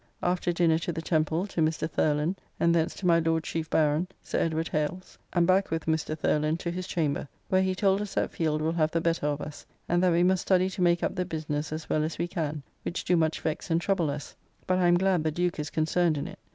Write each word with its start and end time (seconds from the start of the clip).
After 0.23 0.51
dinner 0.51 0.79
to 0.79 0.91
the 0.91 0.99
Temple, 1.03 1.45
to 1.45 1.61
Mr. 1.61 1.87
Thurland; 1.87 2.37
and 2.59 2.73
thence 2.73 2.95
to 2.95 3.05
my 3.05 3.19
Lord 3.19 3.43
Chief 3.43 3.69
Baron, 3.69 4.07
Sir 4.23 4.39
Edward 4.39 4.69
Hale's, 4.69 5.15
and 5.31 5.45
back 5.45 5.69
with 5.69 5.85
Mr. 5.85 6.17
Thurland 6.17 6.57
to 6.61 6.71
his 6.71 6.87
chamber, 6.87 7.27
where 7.49 7.61
he 7.61 7.75
told 7.75 8.01
us 8.01 8.15
that 8.15 8.31
Field 8.31 8.63
will 8.63 8.71
have 8.71 8.89
the 8.89 8.99
better 8.99 9.27
of 9.27 9.41
us; 9.41 9.63
and 9.87 10.01
that 10.01 10.11
we 10.11 10.23
must 10.23 10.41
study 10.41 10.71
to 10.71 10.81
make 10.81 11.03
up 11.03 11.13
the 11.13 11.23
business 11.23 11.71
as 11.71 11.87
well 11.87 12.03
as 12.03 12.17
we 12.17 12.27
can, 12.27 12.63
which 12.81 13.03
do 13.05 13.15
much 13.15 13.41
vex 13.41 13.69
and 13.69 13.79
trouble 13.79 14.09
us: 14.09 14.35
but 14.65 14.79
I 14.79 14.87
am 14.87 14.97
glad 14.97 15.23
the 15.23 15.29
Duke 15.29 15.59
is 15.59 15.69
concerned 15.69 16.17
in 16.17 16.25
it. 16.25 16.39